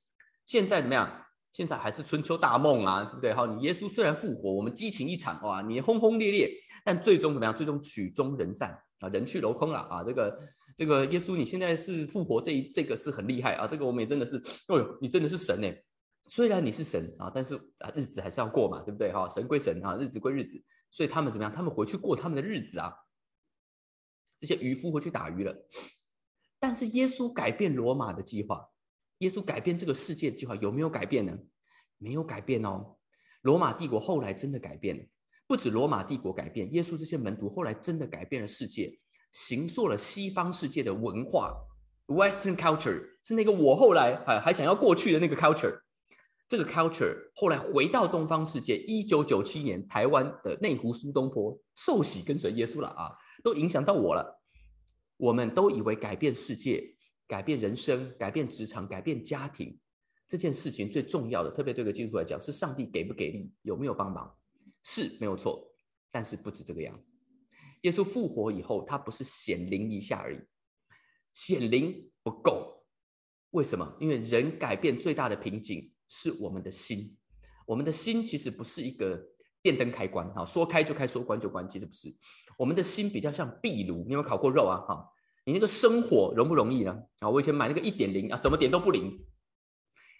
[0.47, 1.22] 现在怎么样？
[1.53, 3.35] 现在还是春秋大梦啊，对不对？
[3.35, 6.51] 好，你耶稣虽然复活，我们激情一场哇，你轰轰烈烈，
[6.85, 7.55] 但最终怎么样？
[7.55, 10.03] 最终曲终人散啊，人去楼空了啊。
[10.03, 10.41] 这个
[10.77, 13.67] 这个耶稣，你现在是复活，这这个是很厉害啊。
[13.67, 14.37] 这个我们也真的是，
[14.69, 15.85] 哦呦，你真的是神哎！
[16.29, 19.13] 虽然你是神啊，但是啊，日子还是要过嘛，对不对？
[19.13, 20.63] 哈，神归神啊，日子归日子。
[20.91, 21.53] 所以他们怎么样？
[21.53, 22.93] 他们回去过他们的日子啊。
[24.39, 25.55] 这些渔夫回去打鱼了，
[26.59, 28.72] 但是耶稣改变罗马的计划。
[29.23, 31.39] 耶稣改变这个世界的计划有没有改变呢？
[31.99, 32.97] 没有改变哦。
[33.43, 35.05] 罗马帝国后来真的改变了，
[35.47, 38.99] 不止罗马帝国改变，耶稣这些门徒后来真的改变了世界，
[39.31, 41.55] 形塑了西方世界的文化
[42.09, 45.81] （Western culture） 是那个我后来还还想要过去的那个 culture。
[46.49, 54.43] 这个 culture 后来回到东方世界，一九九七年台湾的内湖苏东坡受洗跟随耶稣了啊，都影响到我了。
[55.17, 56.83] 我们都以为改变世界、
[57.33, 59.81] 改变人生、改变职场、改变家庭
[60.29, 64.37] 这件事情最重要的，特别对个基督徒来讲，是上帝给不给力，有没有帮忙，
[64.83, 65.67] 是没有错。
[66.11, 67.11] 但是不止这个样子，
[67.85, 70.41] 耶稣复活以后，他不是显灵一下而已，
[71.33, 72.85] 显灵不够。
[73.53, 73.97] 为什么？
[73.99, 75.91] 因为人改变最大的瓶颈。
[76.15, 77.17] 是我们的心，
[77.65, 79.19] 我们的心其实不是一个
[79.63, 82.15] 电灯开关哈，说开就开，说关就关，其实不是。
[82.59, 84.77] 我们的心比较像壁炉，你有没有烤过肉啊？
[84.87, 85.11] 哈，
[85.45, 87.03] 你那个生火容不容易呢？
[87.19, 89.27] 啊，我以前买那个一点零啊，怎么点都不灵。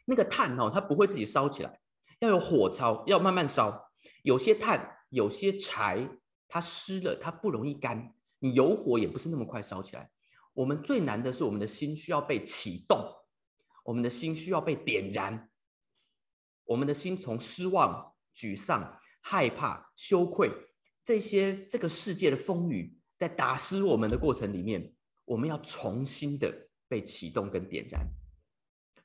[0.05, 1.81] 那个炭哈，它不会自己烧起来，
[2.19, 3.91] 要有火烧，要慢慢烧。
[4.25, 6.09] 有些炭，有些柴，
[6.49, 8.15] 它湿了，它不容易干。
[8.41, 10.11] 你有火也不是那么快烧起来。
[10.55, 12.99] 我们最难的是我们的心需要被启动，
[13.85, 15.49] 我们的心需要被点燃。
[16.65, 20.51] 我们的心从失望、沮丧、害怕、羞愧
[21.05, 24.93] 这些这个世界的风雨，在打湿我们的过程里面，
[25.25, 28.07] 我们要重新的被启动跟点燃。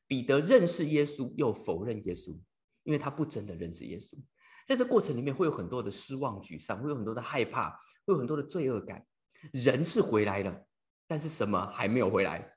[0.07, 2.37] 彼得认识耶稣，又否认耶稣，
[2.83, 4.17] 因为他不真的认识耶稣。
[4.65, 7.71] 在这过程里面，会有很多的失望、沮丧，会有很多的害怕，
[8.05, 9.05] 会有很多的罪恶感。
[9.51, 10.65] 人是回来了，
[11.07, 12.53] 但是什么还没有回来？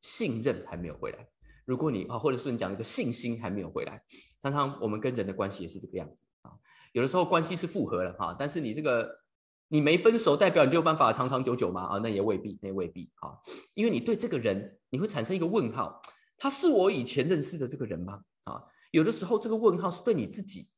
[0.00, 1.28] 信任还没有回来。
[1.64, 4.02] 如果你啊，或者是你讲一个信心还没有回来，
[4.40, 6.52] 常常我们跟人的关系也是这个样子啊。
[6.92, 9.23] 有的时候关系是复合了哈，但是你这个
[9.68, 11.82] 你没分手，代表你就有办法长长久久吗？
[11.82, 13.38] 啊，那也未必，那也未必啊。
[13.74, 16.00] 因为你对这个人，你会产生一个问号：
[16.36, 18.22] 他是我以前认识的这个人吗？
[18.44, 20.68] 啊，有的时候这个问号是对你自己：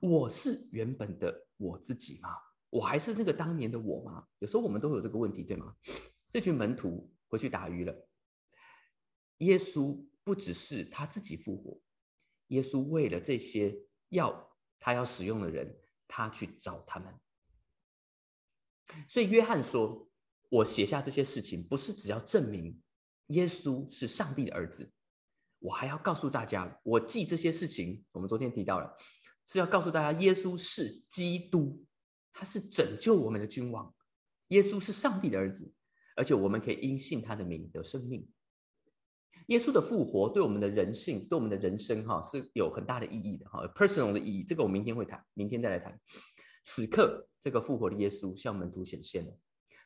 [0.00, 2.30] 我是原本的我自己吗？
[2.70, 4.24] 我还是那个当年的我吗？
[4.38, 5.74] 有时候我们都有这个问题，对吗？
[6.30, 7.94] 这群门徒回去打鱼了，
[9.38, 10.04] 耶稣。
[10.26, 11.80] 不只是他自己复活，
[12.48, 13.72] 耶稣为了这些
[14.08, 15.78] 要他要使用的人，
[16.08, 17.14] 他去找他们。
[19.08, 20.08] 所以约翰说
[20.50, 22.80] ：“我写下这些事情，不是只要证明
[23.28, 24.90] 耶稣是上帝的儿子，
[25.58, 28.04] 我还要告诉大家，我记这些事情。
[28.12, 28.96] 我们昨天提到了，
[29.46, 31.84] 是要告诉大家，耶稣是基督，
[32.32, 33.92] 他是拯救我们的君王，
[34.48, 35.72] 耶稣是上帝的儿子，
[36.14, 38.28] 而且我们可以因信他的名得生命。”
[39.48, 44.42] 耶稣的复活对我们的人性、对我们的人生，哈是有很大的意义的，哈，personal 的意义。
[44.42, 46.00] 这个我明天会谈，明天再来谈。
[46.66, 49.32] 此刻，这个复活的耶稣向门徒显现了，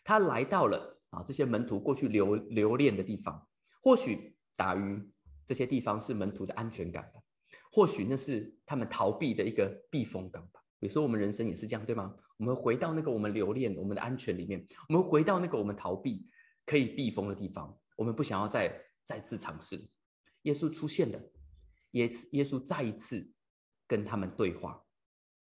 [0.03, 3.47] 他来到了啊这些门徒过去留留恋的地方。
[3.81, 5.09] 或许打鱼
[5.47, 7.21] 这些地方是门徒的安全感吧，
[7.71, 10.61] 或许那是他们逃避的一个避风港吧。
[10.81, 12.13] 有时候我们人生也是这样，对吗？
[12.39, 16.27] 我们回到那个我们留恋、我们的安全里面，我们回到那个我们逃避
[16.67, 18.85] 可以避风的地方，我们不想要再。
[19.03, 19.89] 再次尝试，
[20.43, 21.19] 耶稣出现了，
[21.93, 23.33] 耶耶稣再一次
[23.89, 24.81] 跟他们对话。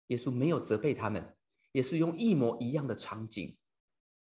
[0.09, 1.35] 耶稣没有责备他们，
[1.73, 3.57] 也是用一模一样的场景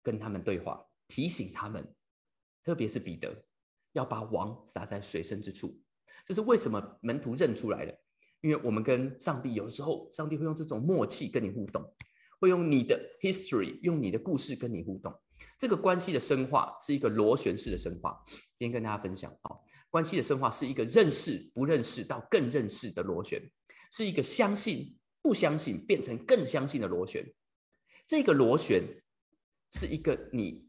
[0.01, 1.93] 跟他们对话，提醒他们，
[2.63, 3.43] 特别是彼得，
[3.93, 5.79] 要把网撒在水深之处。
[6.25, 7.93] 这是为什么门徒认出来了？
[8.41, 11.83] 因为我们跟上帝有时候，上帝会用这种默契跟你互动，
[12.39, 15.13] 会用你的 history，用你的故事跟你互动。
[15.57, 18.23] 这个关系的深化是一个螺旋式的深化。
[18.57, 19.57] 今天跟大家分享啊，
[19.89, 23.41] 关系的深化是一个认识不认识到更认识的螺旋，
[23.91, 27.33] 是一个相信不相信变成更相信的螺旋。
[28.07, 28.83] 这个螺旋
[29.71, 30.67] 是一个你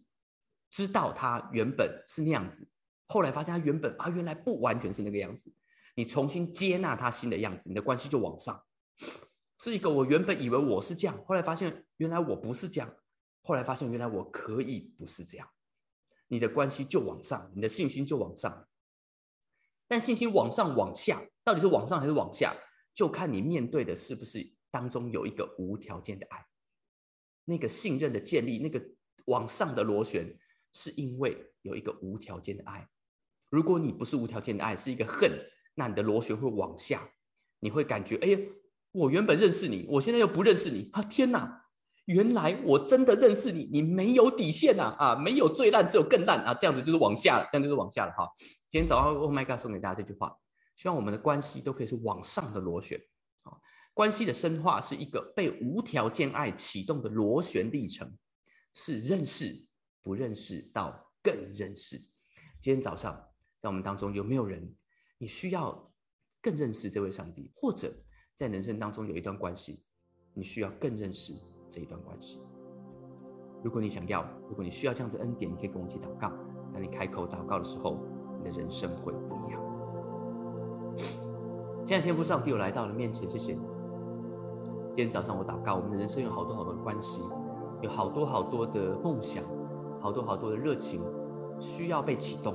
[0.71, 2.69] 知道他原本是那样子，
[3.07, 5.53] 后来发现他原本啊原来不完全是那个样子，
[5.95, 8.63] 你重新接纳他新的样子，你的关系就往上。
[9.59, 12.95] 是一个我原本以为我是这样，后来发现原来我不是这样。
[13.45, 15.49] 后来发现，原来我可以不是这样，
[16.29, 18.69] 你的关系就往上，你的信心就往上。
[19.89, 22.57] 但信心往上往下，到底是往上还是往下，
[22.95, 26.45] 就看你面对的是不是当中有一个无条件的爱。
[27.45, 28.81] 那个信任的建立，那个
[29.27, 30.39] 往上的螺旋，
[30.73, 32.89] 是因为有一个无条件的爱。
[33.51, 35.31] 如果你不是无条件的爱，是一个恨，
[35.75, 37.11] 那你的螺旋会往下，
[37.61, 38.39] 你会感觉，哎呀，
[38.93, 41.03] 我原本认识你，我现在又不认识你啊！
[41.03, 41.61] 天哪！
[42.07, 48.29] 原来我真的认识你，你没有底线呐啊，没有最烂，只有更烂啊，这样子就是往下了，这样就是往下了哈。
[48.69, 50.37] 今天早上 Oh my God 送给大家这句话，
[50.77, 53.01] 希望我们的关系都可以是往上的螺旋
[53.43, 53.53] 啊。
[53.95, 58.13] 关系的深化是一个被无条件爱启动的螺旋历程，
[58.73, 59.67] 是认识
[60.03, 61.97] 不认识到更认识。
[62.61, 63.15] 今天早上
[63.59, 64.75] 在我们当中有没有人，
[65.19, 65.93] 你需要
[66.41, 67.93] 更认识这位上帝，或者
[68.35, 69.85] 在人生当中有一段关系，
[70.35, 71.35] 你需要更认识？
[71.69, 72.39] 这一段关系，
[73.65, 76.29] 如果你想要，如果你需要这样子恩典，你可以跟我一起祷告。
[76.71, 77.99] 当你开口祷告的时候，
[78.37, 79.62] 你的人生会不一样。
[81.93, 83.61] 现在天父上帝，我来到了面前，谢谢你。
[84.95, 87.23] 今天早上我祷告，我们的人生有好多好多的关系，
[87.83, 89.45] 有好多好多的梦想，
[90.01, 91.03] 好多好多的热情，
[91.59, 92.55] 需要被启动，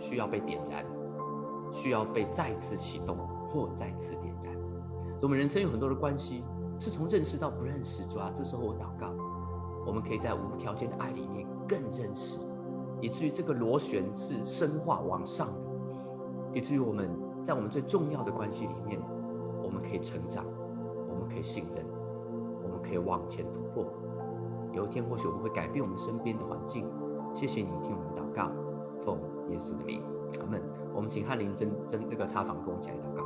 [0.00, 0.84] 需要被点燃，
[1.70, 3.16] 需要被再次启动
[3.52, 4.52] 或再次点燃。
[5.22, 6.42] 我们人生有很多的关系，
[6.76, 8.04] 是从认识到不认识。
[8.08, 9.14] 主啊，这时候我祷告，
[9.86, 12.40] 我们可以在无条件的爱里面更认识，
[13.00, 15.52] 以至于这个螺旋是深化往上的，
[16.54, 17.08] 以至于我们
[17.42, 19.00] 在我们最重要的关系里面，
[19.62, 20.44] 我们可以成长，
[21.08, 21.84] 我们可以信任，
[22.62, 23.92] 我们可以往前突破。
[24.72, 26.86] 有一天，或许我们会改变我们身边的环境。
[27.34, 28.50] 谢谢你听我们祷告，
[29.04, 29.18] 奉
[29.50, 30.00] 耶稣的名，
[30.40, 30.60] 阿门。
[30.94, 33.24] 我们请翰林真真这个茶房跟我一起来祷告。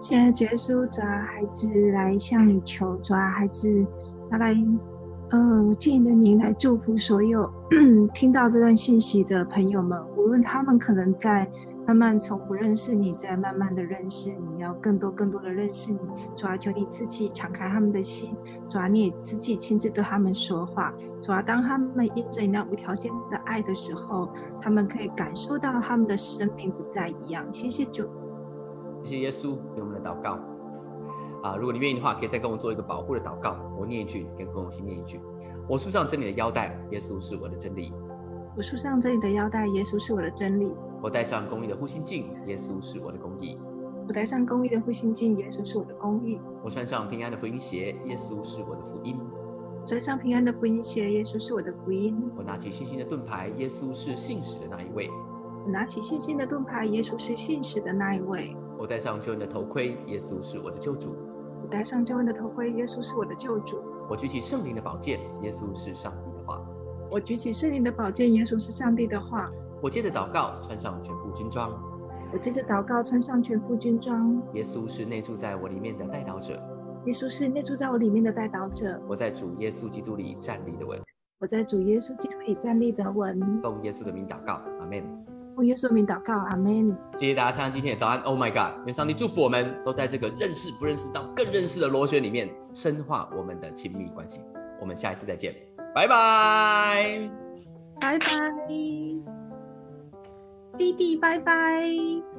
[0.00, 3.86] 现在结束，抓孩子来向你求，抓孩子，
[4.28, 4.54] 他来，
[5.30, 7.48] 呃，借你的名来祝福所有
[8.12, 11.48] 听到这段信息的朋友们，无论他们可能在
[11.86, 15.98] 慢慢从不认识你，再慢慢的认识你，要更多更多的认识你，
[16.36, 18.36] 主要求你自己敞开他们的心，
[18.68, 24.30] 主要你也自己亲自对他们说话，主要当他们因着你那无条件的爱的时候，
[24.60, 27.44] 他们可以感受到他们的生命不再一样。
[27.52, 28.08] 谢谢主。
[29.02, 30.38] 谢谢耶稣给我们的祷告
[31.42, 31.56] 啊！
[31.56, 33.56] 如果你愿意的话，可以再跟我做一个保护的祷告。
[33.76, 35.20] 我念一句，跟跟我一起念一句。
[35.68, 37.92] 我束上真理的腰带，耶稣是我的真理。
[38.56, 40.76] 我束上真理的腰带，耶稣是我的真理。
[41.02, 43.58] 我戴上公义的护心镜，耶稣是我的公义。
[44.06, 46.40] 我戴上公义的护心镜，耶稣是我的公义。
[46.62, 49.18] 我穿上平安的福音鞋，耶稣是我的福音。
[49.84, 52.16] 穿上平安的福音鞋，耶稣是我的福音。
[52.36, 55.10] 我拿起信心的盾牌，耶稣是信使的那一位。
[55.66, 58.56] 我拿起信心的盾牌，耶稣是信使的那一位。
[58.78, 61.16] 我戴上救恩的头盔，耶稣是我的救主。
[61.62, 63.82] 我戴上救恩的头盔，耶稣是我的救主。
[64.08, 66.64] 我举起圣灵的宝剑，耶稣是上帝的话。
[67.10, 69.50] 我举起圣灵的宝剑，耶稣是上帝的话。
[69.82, 71.68] 我接着祷告，穿上全副军装。
[72.32, 74.40] 我接着祷告，穿上全副军装。
[74.54, 76.54] 耶稣是内住在我里面的带导者。
[77.06, 79.02] 耶稣是内住在我里面的带导者。
[79.08, 81.00] 我在主耶稣基督里站立的稳。
[81.40, 83.60] 我在主耶稣基督里站立的稳。
[83.60, 85.02] 奉耶稣的名祷告，阿门。
[85.56, 86.96] 奉耶稣名祷告，阿门。
[87.18, 88.86] 谢谢大家参加今天的早安，Oh my God！
[88.86, 94.40] 愿上帝祝福我们，都在这个认识不认识到更认识的螺旋里面，深化我们的亲密关系。
[94.80, 95.52] 我们下一次再见，
[95.92, 97.28] 拜拜，
[98.00, 99.41] 拜拜，
[100.76, 102.31] 弟弟，拜拜。